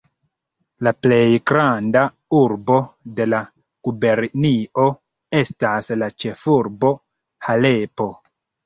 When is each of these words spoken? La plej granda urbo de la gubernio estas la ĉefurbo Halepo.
La 0.85 0.93
plej 1.05 1.27
granda 1.51 2.05
urbo 2.39 2.79
de 3.21 3.29
la 3.35 3.43
gubernio 3.89 4.89
estas 5.45 5.95
la 6.05 6.13
ĉefurbo 6.25 6.97
Halepo. 7.49 8.15